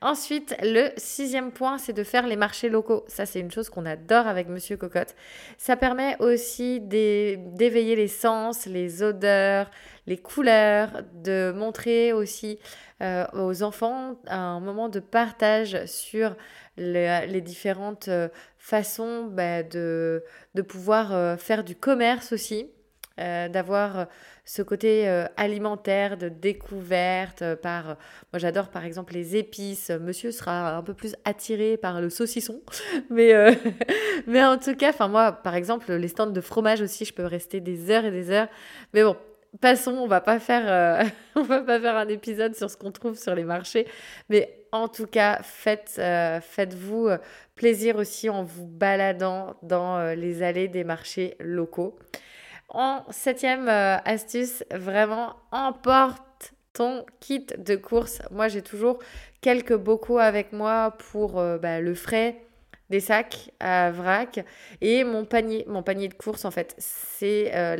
Ensuite, 0.00 0.56
le 0.62 0.90
sixième 0.96 1.50
point, 1.50 1.78
c'est 1.78 1.94
de 1.94 2.04
faire 2.04 2.28
les 2.28 2.36
marchés 2.36 2.68
locaux. 2.68 3.04
Ça, 3.08 3.26
c'est 3.26 3.40
une 3.40 3.50
chose 3.50 3.70
qu'on 3.70 3.86
adore 3.86 4.28
avec 4.28 4.46
Monsieur 4.46 4.76
Cocotte. 4.76 5.16
Ça 5.56 5.76
permet 5.76 6.16
aussi 6.20 6.78
d'éveiller 6.78 7.96
les 7.96 8.06
sens, 8.06 8.66
les 8.66 9.02
odeurs, 9.02 9.68
les 10.06 10.16
couleurs, 10.16 11.02
de 11.14 11.50
montrer 11.50 12.12
aussi 12.12 12.60
aux 13.32 13.62
enfants 13.64 14.16
un 14.28 14.60
moment 14.60 14.88
de 14.88 15.00
partage 15.00 15.84
sur 15.86 16.36
les, 16.76 17.40
différentes 17.40 18.08
façons 18.58 19.24
bah, 19.24 19.64
de, 19.64 20.22
de, 20.54 20.62
pouvoir 20.62 21.38
faire 21.40 21.64
du 21.64 21.74
commerce 21.74 22.32
aussi. 22.32 22.70
Euh, 23.18 23.48
d'avoir 23.48 24.06
ce 24.44 24.62
côté 24.62 25.06
alimentaire 25.36 26.16
de 26.16 26.28
découverte 26.30 27.44
par 27.56 27.84
moi 28.32 28.38
j'adore 28.38 28.68
par 28.68 28.84
exemple 28.84 29.12
les 29.12 29.36
épices. 29.36 29.90
Monsieur 29.90 30.30
sera 30.30 30.76
un 30.76 30.82
peu 30.82 30.94
plus 30.94 31.14
attiré 31.24 31.76
par 31.76 32.00
le 32.00 32.08
saucisson. 32.08 32.62
Mais 33.10 33.34
mais 34.26 34.42
en 34.44 34.56
tout 34.56 34.74
cas 34.74 34.90
enfin 34.90 35.08
moi 35.08 35.32
par 35.32 35.54
exemple 35.54 35.92
les 35.92 36.08
stands 36.08 36.26
de 36.30 36.40
fromage 36.40 36.80
aussi 36.80 37.04
je 37.04 37.12
peux 37.12 37.24
rester 37.24 37.60
des 37.60 37.90
heures 37.90 38.04
et 38.04 38.10
des 38.10 38.30
heures. 38.30 38.48
Mais 38.94 39.02
bon 39.02 39.16
passons, 39.60 39.92
on 39.92 40.06
va 40.06 40.20
pas 40.20 40.38
faire, 40.38 40.64
euh, 40.66 41.08
on 41.36 41.42
va 41.42 41.60
pas 41.60 41.80
faire 41.80 41.96
un 41.96 42.08
épisode 42.08 42.54
sur 42.54 42.70
ce 42.70 42.76
qu'on 42.76 42.92
trouve 42.92 43.18
sur 43.18 43.34
les 43.34 43.44
marchés, 43.44 43.86
mais 44.28 44.54
en 44.72 44.88
tout 44.88 45.06
cas, 45.06 45.40
faites, 45.42 45.96
euh, 45.98 46.40
faites-vous 46.40 47.08
euh, 47.08 47.18
plaisir 47.54 47.96
aussi 47.96 48.28
en 48.28 48.42
vous 48.42 48.66
baladant 48.66 49.56
dans 49.62 50.14
les 50.14 50.42
allées 50.42 50.68
des 50.68 50.84
marchés 50.84 51.36
locaux. 51.40 51.98
En 52.68 53.04
septième 53.10 53.68
astuce, 53.68 54.62
vraiment 54.70 55.36
emporte 55.52 56.52
ton 56.74 57.04
kit 57.20 57.46
de 57.56 57.76
course. 57.76 58.20
Moi, 58.30 58.48
j'ai 58.48 58.62
toujours 58.62 58.98
quelques 59.40 59.74
bocaux 59.74 60.18
avec 60.18 60.52
moi 60.52 60.96
pour 61.10 61.42
bah, 61.60 61.80
le 61.80 61.94
frais 61.94 62.42
des 62.90 63.00
sacs 63.00 63.50
à 63.60 63.90
vrac 63.90 64.44
et 64.80 65.04
mon 65.04 65.24
panier, 65.24 65.64
mon 65.68 65.82
panier 65.82 66.08
de 66.08 66.14
course 66.14 66.44
en 66.44 66.50
fait. 66.50 66.74
C'est 66.78 67.54
euh, 67.54 67.76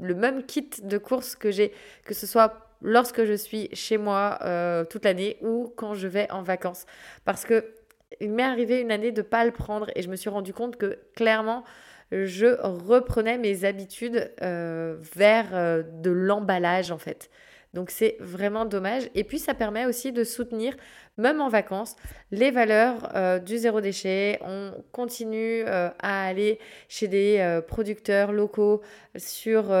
le 0.00 0.14
même 0.14 0.44
kit 0.44 0.70
de 0.82 0.98
course 0.98 1.36
que 1.36 1.50
j'ai, 1.50 1.72
que 2.04 2.14
ce 2.14 2.26
soit 2.26 2.68
lorsque 2.80 3.24
je 3.24 3.34
suis 3.34 3.68
chez 3.72 3.98
moi 3.98 4.38
euh, 4.42 4.84
toute 4.84 5.04
l'année 5.04 5.36
ou 5.42 5.72
quand 5.76 5.94
je 5.94 6.08
vais 6.08 6.30
en 6.30 6.42
vacances. 6.42 6.86
Parce 7.24 7.44
que 7.44 7.74
il 8.20 8.30
m'est 8.30 8.42
arrivé 8.42 8.80
une 8.80 8.92
année 8.92 9.10
de 9.10 9.22
ne 9.22 9.26
pas 9.26 9.44
le 9.44 9.52
prendre 9.52 9.90
et 9.96 10.02
je 10.02 10.08
me 10.08 10.16
suis 10.16 10.30
rendu 10.30 10.52
compte 10.52 10.76
que 10.76 10.98
clairement 11.16 11.64
je 12.12 12.60
reprenais 12.60 13.38
mes 13.38 13.64
habitudes 13.64 14.30
euh, 14.42 14.96
vers 15.14 15.84
de 15.84 16.10
l'emballage 16.10 16.90
en 16.90 16.98
fait. 16.98 17.30
Donc 17.74 17.90
c'est 17.90 18.16
vraiment 18.20 18.64
dommage. 18.64 19.08
Et 19.14 19.24
puis 19.24 19.38
ça 19.38 19.54
permet 19.54 19.86
aussi 19.86 20.12
de 20.12 20.24
soutenir, 20.24 20.76
même 21.16 21.40
en 21.40 21.48
vacances, 21.48 21.96
les 22.30 22.50
valeurs 22.50 23.10
euh, 23.14 23.38
du 23.38 23.56
zéro 23.56 23.80
déchet. 23.80 24.38
On 24.42 24.72
continue 24.92 25.64
euh, 25.66 25.88
à 25.98 26.26
aller 26.26 26.58
chez 26.88 27.08
des 27.08 27.38
euh, 27.38 27.62
producteurs 27.62 28.32
locaux 28.32 28.82
sur 29.16 29.72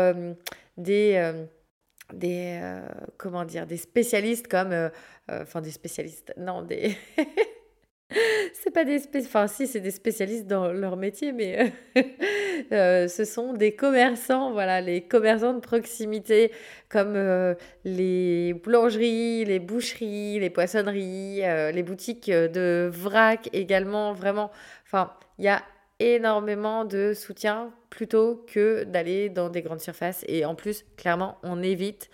des 0.76 1.32
des 2.12 2.60
comment 3.16 3.44
dire 3.44 3.66
des 3.66 3.78
spécialistes 3.78 4.46
comme 4.46 4.90
enfin 5.30 5.62
des 5.62 5.70
spécialistes 5.70 6.34
non 6.36 6.62
des 6.62 6.96
c'est 8.54 8.70
pas 8.70 8.84
des 8.84 8.98
spécialistes, 8.98 9.30
enfin 9.34 9.46
si 9.46 9.66
c'est 9.66 9.80
des 9.80 9.90
spécialistes 9.90 10.46
dans 10.46 10.72
leur 10.72 10.96
métier, 10.96 11.32
mais 11.32 11.72
euh, 11.96 12.02
euh, 12.72 13.08
ce 13.08 13.24
sont 13.24 13.52
des 13.52 13.74
commerçants, 13.74 14.52
voilà, 14.52 14.80
les 14.80 15.02
commerçants 15.02 15.54
de 15.54 15.60
proximité 15.60 16.52
comme 16.88 17.14
euh, 17.16 17.54
les 17.84 18.54
boulangeries, 18.54 19.44
les 19.44 19.58
boucheries, 19.58 20.38
les 20.40 20.50
poissonneries, 20.50 21.40
les 21.72 21.82
boutiques 21.82 22.30
de 22.30 22.90
vrac 22.92 23.48
également, 23.52 24.12
vraiment. 24.12 24.50
Enfin, 24.86 25.12
il 25.38 25.44
y 25.44 25.48
a 25.48 25.62
énormément 25.98 26.84
de 26.84 27.12
soutien 27.14 27.72
plutôt 27.88 28.44
que 28.52 28.84
d'aller 28.84 29.28
dans 29.28 29.48
des 29.48 29.62
grandes 29.62 29.80
surfaces 29.80 30.24
et 30.28 30.44
en 30.44 30.54
plus, 30.54 30.84
clairement, 30.96 31.38
on 31.42 31.62
évite 31.62 32.10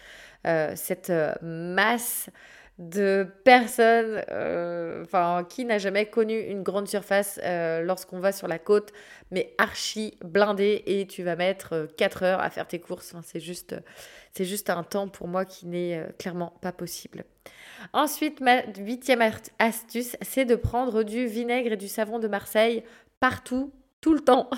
cette 0.75 1.13
masse 1.43 2.31
de 2.79 3.27
personnes, 3.43 4.23
euh, 4.31 5.03
enfin, 5.03 5.45
qui 5.49 5.65
n'a 5.65 5.79
jamais 5.79 6.07
connu 6.07 6.39
une 6.39 6.63
grande 6.63 6.87
surface 6.87 7.41
euh, 7.43 7.83
lorsqu'on 7.83 8.21
va 8.21 8.31
sur 8.31 8.47
la 8.47 8.61
côte, 8.61 8.93
mais 9.33 9.53
archi 9.59 10.17
blindée 10.25 10.85
et 10.87 11.07
tu 11.07 11.25
vas 11.25 11.35
mettre 11.35 11.89
4 11.97 12.23
euh, 12.23 12.27
heures 12.27 12.41
à 12.41 12.51
faire 12.51 12.69
tes 12.69 12.79
courses. 12.79 13.15
c'est 13.25 13.41
juste, 13.41 13.75
c'est 14.33 14.45
juste 14.45 14.71
un 14.71 14.85
temps 14.85 15.09
pour 15.09 15.27
moi 15.27 15.45
qui 15.45 15.67
n'est 15.67 16.07
clairement 16.19 16.55
pas 16.63 16.73
possible. 16.73 17.25
Ensuite, 17.93 18.41
ma 18.41 18.63
huitième 18.79 19.23
astuce, 19.59 20.17
c'est 20.23 20.45
de 20.45 20.55
prendre 20.55 21.03
du 21.03 21.27
vinaigre 21.27 21.73
et 21.73 21.77
du 21.77 21.89
savon 21.89 22.21
de 22.21 22.29
Marseille 22.29 22.85
partout 23.19 23.73
tout 24.01 24.15
le 24.15 24.21
temps 24.21 24.49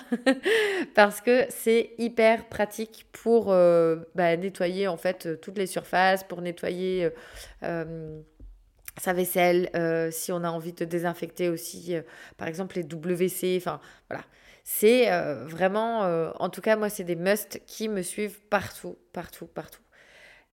parce 0.94 1.20
que 1.20 1.46
c'est 1.48 1.92
hyper 1.98 2.48
pratique 2.48 3.06
pour 3.12 3.50
euh, 3.50 3.96
bah, 4.14 4.36
nettoyer 4.36 4.88
en 4.88 4.96
fait 4.96 5.40
toutes 5.40 5.58
les 5.58 5.66
surfaces, 5.66 6.24
pour 6.24 6.42
nettoyer 6.42 7.10
euh, 7.62 8.20
sa 8.98 9.12
vaisselle, 9.12 9.70
si 10.12 10.30
on 10.32 10.44
a 10.44 10.50
envie 10.50 10.72
de 10.72 10.84
désinfecter 10.84 11.48
aussi, 11.48 11.94
par 12.36 12.48
exemple 12.48 12.76
les 12.76 12.82
WC, 12.84 13.56
enfin 13.56 13.80
voilà. 14.08 14.24
C'est 14.62 15.08
vraiment, 15.46 16.00
en 16.38 16.50
tout 16.50 16.60
cas 16.60 16.76
moi 16.76 16.90
c'est 16.90 17.04
des 17.04 17.16
musts 17.16 17.62
qui 17.66 17.88
me 17.88 18.02
suivent 18.02 18.40
partout, 18.50 18.98
partout, 19.12 19.46
partout. 19.46 19.80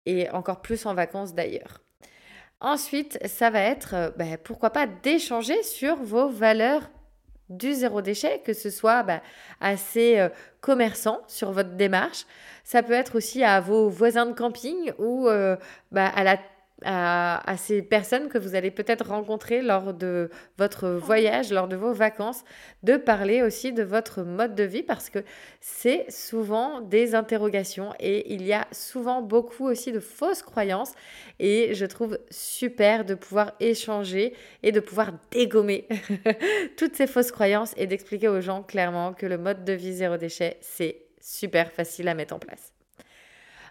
Et 0.06 0.30
encore 0.30 0.62
plus 0.62 0.86
en 0.86 0.94
vacances 0.94 1.34
d'ailleurs. 1.34 1.82
Ensuite, 2.60 3.18
ça 3.26 3.50
va 3.50 3.60
être, 3.60 4.14
bah, 4.16 4.38
pourquoi 4.42 4.70
pas, 4.70 4.86
d'échanger 4.86 5.62
sur 5.62 5.96
vos 5.96 6.28
valeurs 6.28 6.90
du 7.50 7.74
zéro 7.74 8.00
déchet, 8.00 8.40
que 8.44 8.52
ce 8.52 8.70
soit 8.70 9.02
bah, 9.02 9.20
assez 9.60 10.18
euh, 10.18 10.28
commerçant 10.60 11.20
sur 11.26 11.52
votre 11.52 11.70
démarche. 11.70 12.24
Ça 12.64 12.82
peut 12.82 12.92
être 12.92 13.16
aussi 13.16 13.44
à 13.44 13.60
vos 13.60 13.88
voisins 13.88 14.26
de 14.26 14.32
camping 14.32 14.92
ou 14.98 15.28
euh, 15.28 15.56
bah, 15.90 16.06
à 16.06 16.24
la 16.24 16.38
à, 16.84 17.54
ces 17.56 17.82
personnes 17.82 18.28
que 18.28 18.38
vous 18.38 18.54
allez 18.54 18.70
peut-être 18.70 19.08
rencontrer 19.08 19.62
lors 19.62 19.94
de 19.94 20.30
votre 20.58 20.88
voyage, 20.90 21.52
lors 21.52 21.68
de 21.68 21.76
vos 21.76 21.92
vacances, 21.92 22.44
de 22.82 22.96
parler 22.96 23.42
aussi 23.42 23.72
de 23.72 23.82
votre 23.82 24.22
mode 24.22 24.54
de 24.54 24.64
vie 24.64 24.82
parce 24.82 25.10
que 25.10 25.20
c'est 25.60 26.10
souvent 26.10 26.80
des 26.80 27.14
interrogations 27.14 27.92
et 28.00 28.32
il 28.32 28.46
y 28.46 28.52
a 28.52 28.66
souvent 28.72 29.22
beaucoup 29.22 29.66
aussi 29.66 29.92
de 29.92 30.00
fausses 30.00 30.42
croyances 30.42 30.92
et 31.38 31.74
je 31.74 31.86
trouve 31.86 32.18
super 32.30 33.04
de 33.04 33.14
pouvoir 33.14 33.52
échanger 33.60 34.34
et 34.62 34.72
de 34.72 34.80
pouvoir 34.80 35.12
dégommer 35.30 35.86
toutes 36.76 36.96
ces 36.96 37.06
fausses 37.06 37.32
croyances 37.32 37.74
et 37.76 37.86
d'expliquer 37.86 38.28
aux 38.28 38.40
gens 38.40 38.62
clairement 38.62 39.12
que 39.12 39.26
le 39.26 39.38
mode 39.38 39.64
de 39.64 39.72
vie 39.72 39.92
zéro 39.92 40.16
déchet, 40.16 40.58
c'est 40.60 41.02
super 41.20 41.70
facile 41.72 42.08
à 42.08 42.14
mettre 42.14 42.34
en 42.34 42.38
place. 42.38 42.72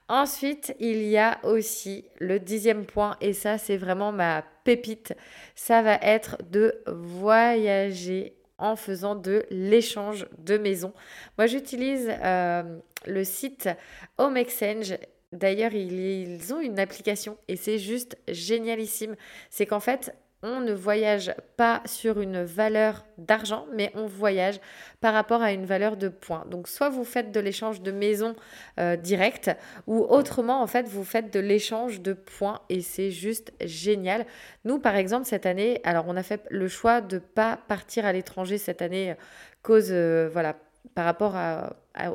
Ensuite, 0.10 0.76
il 0.80 1.04
y 1.04 1.18
a 1.20 1.40
aussi 1.44 2.04
le 2.18 2.40
dixième 2.40 2.86
point, 2.86 3.16
et 3.22 3.32
ça 3.32 3.60
c'est 3.60 3.78
vraiment 3.78 4.12
ma 4.12 4.44
pépite, 4.64 5.14
ça 5.54 5.84
va 5.84 6.00
être 6.02 6.38
de 6.50 6.82
voyager 6.88 8.34
en 8.58 8.76
faisant 8.76 9.14
de 9.16 9.46
l'échange 9.52 10.28
de 10.40 10.58
maison. 10.58 10.94
Moi 11.38 11.46
j'utilise 11.46 12.10
euh, 12.24 12.80
le 13.06 13.24
site 13.24 13.70
Home 14.18 14.36
Exchange. 14.36 14.96
D'ailleurs, 15.32 15.74
ils 15.74 16.54
ont 16.56 16.60
une 16.60 16.80
application 16.80 17.38
et 17.48 17.56
c'est 17.56 17.78
juste 17.78 18.18
génialissime. 18.28 19.16
C'est 19.52 19.68
qu'en 19.68 19.80
fait, 19.80 20.16
on 20.42 20.62
ne 20.62 20.74
voyage 20.74 21.34
pas 21.58 21.82
sur 21.86 22.22
une 22.22 22.44
valeur 22.44 23.06
d'argent, 23.18 23.66
mais 23.74 23.92
on 23.94 24.06
voyage 24.06 24.60
par 25.02 25.14
rapport 25.14 25.42
à 25.42 25.52
une 25.52 25.66
valeur 25.66 25.98
de 25.98 26.08
points. 26.08 26.46
Donc 26.50 26.68
soit 26.68 26.90
vous 26.90 27.04
faites 27.04 27.32
de 27.32 27.40
l'échange 27.40 27.82
de 27.82 27.92
maison 27.92 28.36
euh, 28.80 28.96
direct, 28.96 29.52
ou 29.86 30.00
autrement, 30.04 30.62
en 30.62 30.68
fait, 30.68 30.88
vous 30.88 31.04
faites 31.04 31.34
de 31.34 31.40
l'échange 31.40 32.02
de 32.02 32.14
points 32.14 32.62
et 32.70 32.82
c'est 32.82 33.12
juste 33.12 33.52
génial. 33.62 34.26
Nous, 34.64 34.80
par 34.80 34.96
exemple, 34.96 35.26
cette 35.26 35.46
année, 35.46 35.82
alors 35.84 36.06
on 36.08 36.16
a 36.16 36.24
fait 36.24 36.42
le 36.50 36.68
choix 36.68 37.02
de 37.02 37.16
ne 37.16 37.20
pas 37.20 37.58
partir 37.68 38.06
à 38.06 38.14
l'étranger 38.14 38.58
cette 38.58 38.82
année, 38.82 39.16
cause, 39.62 39.90
euh, 39.92 40.30
voilà, 40.32 40.56
par 40.96 41.04
rapport 41.06 41.36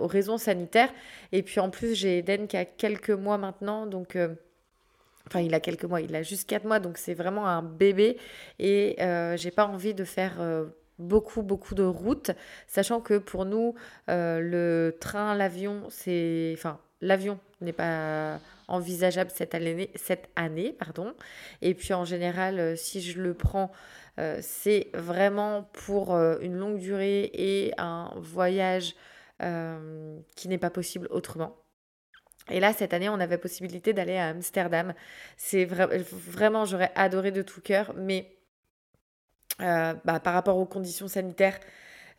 aux 0.01 0.07
raisons 0.07 0.39
sanitaires. 0.39 0.93
Et 1.33 1.43
puis 1.43 1.61
en 1.61 1.69
plus, 1.69 1.95
j'ai 1.95 2.19
Eden 2.19 2.47
qui 2.47 2.57
a 2.57 2.65
quelques 2.65 3.11
mois 3.11 3.39
maintenant, 3.39 3.87
donc... 3.87 4.17
Euh, 4.17 4.35
Enfin, 5.27 5.41
il 5.41 5.55
a 5.55 5.61
quelques 5.61 5.85
mois, 5.85 6.01
il 6.01 6.15
a 6.15 6.23
juste 6.23 6.49
4 6.49 6.65
mois, 6.65 6.81
donc 6.81 6.99
c'est 6.99 7.15
vraiment 7.15 7.47
un 7.47 7.63
bébé. 7.63 8.19
Et 8.59 8.97
euh, 9.01 9.37
j'ai 9.37 9.51
pas 9.51 9.67
envie 9.67 9.95
de 9.95 10.05
faire 10.05 10.41
euh, 10.41 10.67
beaucoup, 10.99 11.43
beaucoup 11.43 11.75
de 11.75 11.83
routes, 11.83 12.31
sachant 12.67 13.01
que 13.01 13.19
pour 13.19 13.47
nous, 13.47 13.75
euh, 14.11 14.41
le 14.41 14.97
train, 15.01 15.35
l'avion, 15.35 15.85
c'est. 15.89 16.53
Enfin, 16.57 16.79
l'avion 17.01 17.39
n'est 17.61 17.73
pas 17.73 18.39
envisageable 18.69 19.31
cette 19.35 19.55
année, 19.55 19.91
cette 19.95 20.29
année. 20.37 20.75
Pardon. 20.79 21.15
Et 21.63 21.75
puis 21.75 21.95
en 21.95 22.05
général, 22.05 22.77
si 22.77 23.01
je 23.01 23.21
le 23.21 23.35
prends, 23.35 23.73
c'est 24.41 24.89
vraiment 24.95 25.69
pour 25.73 26.17
une 26.17 26.57
longue 26.57 26.79
durée 26.79 27.31
et 27.35 27.73
un 27.79 28.13
voyage 28.17 28.95
qui 29.41 30.49
n'est 30.49 30.59
pas 30.59 30.71
possible 30.71 31.09
autrement. 31.11 31.64
Et 32.51 32.61
là, 32.61 32.73
cette 32.73 32.93
année, 32.93 33.09
on 33.09 33.21
avait 33.21 33.39
possibilité 33.39 33.93
d'aller 33.93 34.17
à 34.17 34.29
Amsterdam. 34.29 34.95
C'est 35.37 35.65
vraiment, 35.65 36.65
j'aurais 36.65 36.93
adoré 36.95 37.31
de 37.31 37.43
tout 37.43 37.61
cœur, 37.61 37.95
mais 37.97 38.37
euh, 39.61 39.95
bah, 40.05 40.21
par 40.21 40.35
rapport 40.35 40.59
aux 40.59 40.67
conditions 40.67 41.09
sanitaires, 41.09 41.59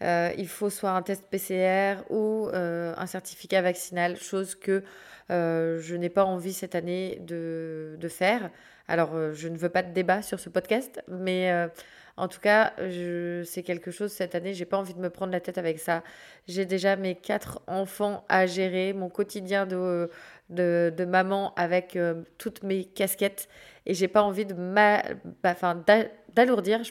euh, 0.03 0.31
il 0.37 0.47
faut 0.47 0.69
soit 0.69 0.91
un 0.91 1.01
test 1.01 1.23
PCR 1.29 2.03
ou 2.09 2.49
euh, 2.49 2.93
un 2.97 3.05
certificat 3.05 3.61
vaccinal, 3.61 4.17
chose 4.17 4.55
que 4.55 4.83
je 5.29 5.95
n'ai 5.95 6.09
pas 6.09 6.25
envie 6.25 6.53
cette 6.53 6.75
année 6.75 7.19
de, 7.21 7.95
de 7.99 8.07
faire. 8.07 8.49
Alors, 8.87 9.33
je 9.33 9.47
ne 9.47 9.57
veux 9.57 9.69
pas 9.69 9.81
de 9.83 9.91
débat 9.91 10.21
sur 10.21 10.39
ce 10.39 10.49
podcast, 10.49 11.01
mais 11.07 11.51
en 12.17 12.27
tout 12.29 12.39
cas, 12.39 12.73
c'est 13.43 13.63
quelque 13.63 13.91
chose 13.91 14.11
cette 14.11 14.35
année, 14.35 14.53
j'ai 14.53 14.65
pas 14.65 14.77
envie 14.77 14.93
de 14.93 14.99
me 14.99 15.09
prendre 15.09 15.33
la 15.33 15.41
tête 15.41 15.57
avec 15.57 15.79
ça. 15.79 16.03
J'ai 16.47 16.65
déjà 16.65 16.95
mes 16.95 17.15
quatre 17.15 17.61
enfants 17.67 18.23
à 18.29 18.45
gérer, 18.45 18.93
mon 18.93 19.09
quotidien 19.09 19.65
de, 19.65 20.09
de, 20.49 21.05
maman 21.05 21.53
avec 21.55 21.95
euh, 21.95 22.23
toutes 22.37 22.63
mes 22.63 22.85
casquettes 22.85 23.49
et 23.85 23.93
j'ai 23.93 24.07
pas 24.07 24.23
envie 24.23 24.45
de 24.45 24.53
bah, 24.53 25.03
d'alourdir. 26.33 26.81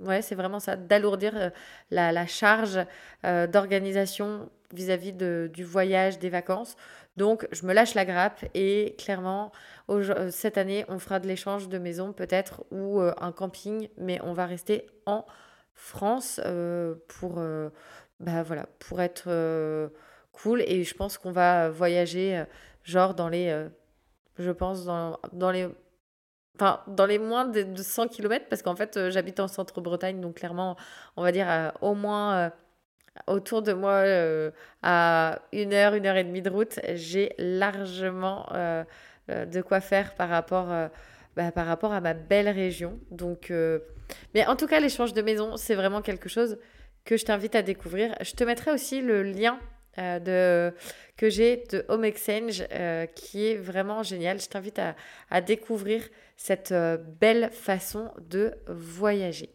Ouais, 0.00 0.22
c'est 0.22 0.34
vraiment 0.34 0.60
ça, 0.60 0.76
d'alourdir 0.76 1.32
euh, 1.36 1.50
la, 1.90 2.26
charge 2.26 2.80
euh, 3.24 3.46
d'organisation 3.46 4.50
vis-à-vis 4.72 5.12
du 5.12 5.64
voyage, 5.64 6.18
des 6.18 6.30
vacances. 6.30 6.76
Donc, 7.16 7.46
je 7.52 7.64
me 7.64 7.72
lâche 7.72 7.94
la 7.94 8.04
grappe 8.04 8.44
et 8.54 8.96
clairement, 8.98 9.52
euh, 9.88 10.30
cette 10.30 10.58
année, 10.58 10.84
on 10.88 10.98
fera 10.98 11.20
de 11.20 11.28
l'échange 11.28 11.68
de 11.68 11.78
maison 11.78 12.12
peut-être 12.12 12.64
ou 12.72 13.00
un 13.00 13.32
camping, 13.32 13.88
mais 13.98 14.20
on 14.22 14.32
va 14.32 14.46
rester 14.46 14.86
en 15.06 15.24
France 15.74 16.40
pour, 17.06 17.40
bah, 18.18 18.42
voilà, 18.42 18.66
pour 18.80 19.00
être 19.00 19.90
cool. 20.32 20.62
Et 20.62 20.82
je 20.82 20.94
pense 20.94 21.18
qu'on 21.18 21.32
va 21.32 21.70
voyager 21.70 22.44
genre 22.82 23.14
dans 23.14 23.28
les, 23.28 23.66
je 24.38 24.50
pense, 24.50 24.84
dans, 24.84 25.20
dans 25.32 25.52
les 25.52 25.68
Enfin, 26.56 26.80
dans 26.86 27.06
les 27.06 27.18
moins 27.18 27.46
de 27.46 27.66
100 27.76 28.08
km, 28.08 28.46
parce 28.48 28.62
qu'en 28.62 28.76
fait, 28.76 29.10
j'habite 29.10 29.40
en 29.40 29.48
centre-Bretagne, 29.48 30.20
donc 30.20 30.36
clairement, 30.36 30.76
on 31.16 31.22
va 31.22 31.32
dire 31.32 31.72
au 31.80 31.94
moins 31.94 32.52
autour 33.26 33.62
de 33.62 33.72
moi 33.72 33.92
euh, 33.92 34.50
à 34.82 35.40
une 35.52 35.72
heure, 35.72 35.94
une 35.94 36.06
heure 36.06 36.16
et 36.16 36.24
demie 36.24 36.42
de 36.42 36.50
route, 36.50 36.80
j'ai 36.94 37.32
largement 37.38 38.46
euh, 38.52 38.84
euh, 39.30 39.46
de 39.46 39.62
quoi 39.62 39.80
faire 39.80 40.14
par 40.14 40.28
rapport, 40.28 40.68
bah, 41.36 41.52
par 41.52 41.66
rapport 41.66 41.92
à 41.92 42.00
ma 42.00 42.14
belle 42.14 42.48
région. 42.48 42.98
Donc, 43.10 43.52
mais 44.34 44.46
en 44.46 44.56
tout 44.56 44.66
cas, 44.66 44.80
l'échange 44.80 45.12
de 45.12 45.22
maison, 45.22 45.56
c'est 45.56 45.74
vraiment 45.74 46.02
quelque 46.02 46.28
chose 46.28 46.58
que 47.04 47.16
je 47.16 47.24
t'invite 47.24 47.54
à 47.54 47.62
découvrir. 47.62 48.14
Je 48.20 48.32
te 48.32 48.44
mettrai 48.44 48.70
aussi 48.70 49.00
le 49.00 49.22
lien 49.22 49.58
de, 49.96 50.72
que 51.16 51.30
j'ai 51.30 51.64
de 51.70 51.84
Home 51.88 52.04
Exchange 52.04 52.64
qui 53.14 53.46
est 53.46 53.56
vraiment 53.56 54.02
génial. 54.02 54.40
Je 54.40 54.48
t'invite 54.48 54.78
à, 54.78 54.96
à, 55.30 55.40
découvrir 55.40 56.02
cette 56.36 56.74
belle 57.20 57.50
façon 57.52 58.10
de 58.30 58.54
voyager. 58.66 59.50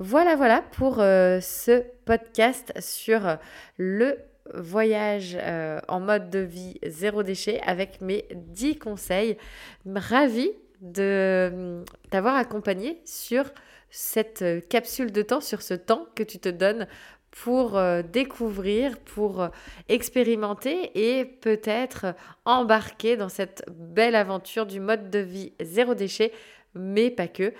Voilà, 0.00 0.36
voilà 0.36 0.62
pour 0.62 1.00
euh, 1.00 1.40
ce 1.40 1.82
podcast 2.04 2.72
sur 2.78 3.36
le 3.78 4.16
voyage 4.54 5.36
euh, 5.40 5.80
en 5.88 5.98
mode 5.98 6.30
de 6.30 6.38
vie 6.38 6.78
zéro 6.86 7.24
déchet 7.24 7.60
avec 7.66 8.00
mes 8.00 8.24
10 8.32 8.78
conseils. 8.78 9.36
Ravi 9.84 10.52
de 10.82 11.82
t'avoir 12.10 12.36
accompagné 12.36 13.02
sur 13.04 13.50
cette 13.90 14.44
capsule 14.68 15.10
de 15.10 15.22
temps, 15.22 15.40
sur 15.40 15.62
ce 15.62 15.74
temps 15.74 16.06
que 16.14 16.22
tu 16.22 16.38
te 16.38 16.48
donnes 16.48 16.86
pour 17.30 17.76
euh, 17.76 18.02
découvrir, 18.02 18.98
pour 18.98 19.48
expérimenter 19.88 20.90
et 20.94 21.24
peut-être 21.24 22.14
embarquer 22.44 23.16
dans 23.16 23.28
cette 23.28 23.64
belle 23.70 24.14
aventure 24.14 24.66
du 24.66 24.80
mode 24.80 25.10
de 25.10 25.18
vie 25.18 25.52
zéro 25.60 25.94
déchet, 25.94 26.32
mais 26.74 27.10
pas 27.10 27.28
que 27.28 27.52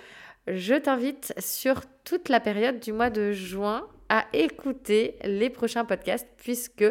je 0.47 0.73
t'invite 0.73 1.33
sur 1.37 1.81
toute 2.03 2.29
la 2.29 2.39
période 2.39 2.79
du 2.79 2.91
mois 2.91 3.09
de 3.09 3.31
juin 3.31 3.87
à 4.09 4.25
écouter 4.33 5.15
les 5.23 5.49
prochains 5.49 5.85
podcasts 5.85 6.27
puisque 6.37 6.85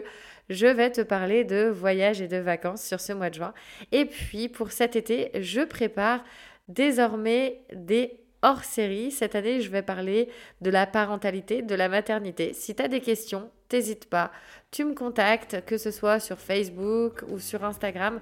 je 0.48 0.66
vais 0.66 0.90
te 0.90 1.00
parler 1.00 1.44
de 1.44 1.68
voyage 1.68 2.20
et 2.22 2.28
de 2.28 2.36
vacances 2.36 2.82
sur 2.82 3.00
ce 3.00 3.12
mois 3.12 3.30
de 3.30 3.34
juin. 3.34 3.52
Et 3.92 4.04
puis 4.04 4.48
pour 4.48 4.70
cet 4.70 4.96
été, 4.96 5.30
je 5.40 5.60
prépare 5.60 6.24
désormais 6.68 7.60
des 7.74 8.20
hors-série. 8.42 9.10
Cette 9.10 9.34
année, 9.34 9.60
je 9.60 9.70
vais 9.70 9.82
parler 9.82 10.28
de 10.60 10.70
la 10.70 10.86
parentalité, 10.86 11.62
de 11.62 11.74
la 11.74 11.88
maternité. 11.88 12.52
Si 12.52 12.74
tu 12.74 12.82
as 12.82 12.88
des 12.88 13.00
questions, 13.00 13.50
n'hésite 13.72 14.06
pas. 14.06 14.30
Tu 14.70 14.84
me 14.84 14.94
contactes, 14.94 15.64
que 15.66 15.78
ce 15.78 15.90
soit 15.90 16.20
sur 16.20 16.38
Facebook 16.38 17.24
ou 17.28 17.38
sur 17.38 17.64
Instagram 17.64 18.20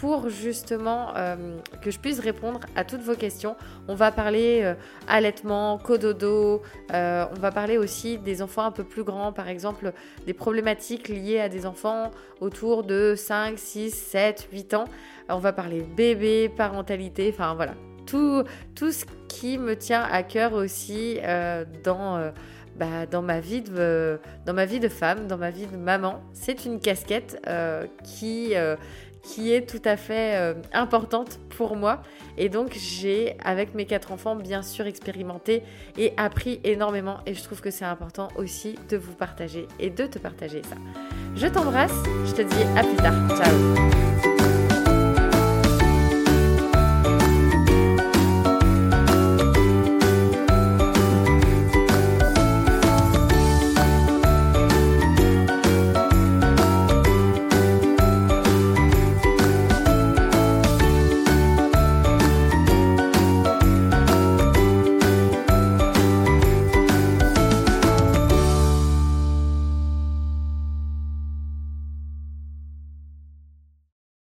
pour 0.00 0.28
justement 0.28 1.14
euh, 1.16 1.58
que 1.82 1.90
je 1.90 1.98
puisse 1.98 2.18
répondre 2.18 2.60
à 2.74 2.84
toutes 2.84 3.02
vos 3.02 3.14
questions. 3.14 3.56
On 3.88 3.94
va 3.94 4.10
parler 4.10 4.60
euh, 4.62 4.74
allaitement, 5.08 5.78
cododo, 5.78 6.62
euh, 6.92 7.26
on 7.30 7.38
va 7.38 7.50
parler 7.50 7.78
aussi 7.78 8.18
des 8.18 8.42
enfants 8.42 8.64
un 8.64 8.70
peu 8.70 8.84
plus 8.84 9.04
grands, 9.04 9.32
par 9.32 9.48
exemple 9.48 9.92
des 10.26 10.32
problématiques 10.32 11.08
liées 11.08 11.40
à 11.40 11.48
des 11.48 11.66
enfants 11.66 12.10
autour 12.40 12.84
de 12.84 13.14
5, 13.16 13.58
6, 13.58 13.90
7, 13.90 14.48
8 14.52 14.74
ans. 14.74 14.84
On 15.28 15.38
va 15.38 15.52
parler 15.52 15.82
bébé, 15.82 16.48
parentalité, 16.48 17.30
enfin 17.32 17.54
voilà, 17.54 17.74
tout, 18.06 18.42
tout 18.74 18.92
ce 18.92 19.04
qui 19.34 19.58
me 19.58 19.76
tient 19.76 20.02
à 20.02 20.22
cœur 20.22 20.52
aussi 20.52 21.18
dans... 21.82 22.32
Bah, 22.76 23.06
dans, 23.08 23.22
ma 23.22 23.38
vie 23.38 23.62
de, 23.62 24.18
dans 24.46 24.52
ma 24.52 24.64
vie 24.64 24.80
de 24.80 24.88
femme, 24.88 25.28
dans 25.28 25.36
ma 25.36 25.50
vie 25.50 25.68
de 25.68 25.76
maman. 25.76 26.20
C'est 26.32 26.64
une 26.64 26.80
casquette 26.80 27.40
qui, 28.02 28.52
qui 29.24 29.52
est 29.52 29.68
tout 29.68 29.82
à 29.84 29.96
fait 29.96 30.36
euh, 30.36 30.54
importante 30.72 31.40
pour 31.56 31.76
moi. 31.76 32.02
Et 32.36 32.48
donc 32.48 32.72
j'ai, 32.74 33.36
avec 33.42 33.74
mes 33.74 33.86
quatre 33.86 34.12
enfants, 34.12 34.36
bien 34.36 34.62
sûr 34.62 34.86
expérimenté 34.86 35.62
et 35.98 36.12
appris 36.16 36.60
énormément. 36.62 37.18
Et 37.26 37.34
je 37.34 37.42
trouve 37.42 37.60
que 37.60 37.70
c'est 37.70 37.84
important 37.84 38.28
aussi 38.36 38.78
de 38.88 38.96
vous 38.96 39.14
partager 39.14 39.66
et 39.80 39.90
de 39.90 40.06
te 40.06 40.18
partager 40.18 40.62
ça. 40.62 40.76
Je 41.34 41.46
t'embrasse, 41.46 41.94
je 42.26 42.32
te 42.32 42.42
dis 42.42 42.62
à 42.76 42.84
plus 42.84 42.96
tard. 42.96 43.14
Ciao 43.36 44.13